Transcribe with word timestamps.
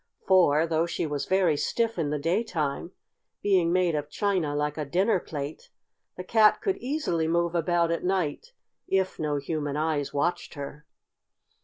For, 0.25 0.65
though 0.65 0.87
she 0.87 1.05
was 1.05 1.27
very 1.27 1.55
stiff 1.55 1.99
in 1.99 2.09
the 2.09 2.17
daytime, 2.17 2.91
being 3.43 3.71
made 3.71 3.93
of 3.93 4.09
china 4.09 4.55
like 4.55 4.75
a 4.75 4.83
dinner 4.83 5.19
plate, 5.19 5.69
the 6.17 6.23
Cat 6.23 6.59
could 6.59 6.77
easily 6.77 7.27
move 7.27 7.53
about 7.53 7.91
at 7.91 8.03
night 8.03 8.51
if 8.87 9.19
no 9.19 9.35
human 9.35 9.77
eyes 9.77 10.11
watched 10.11 10.55
her. 10.55 10.87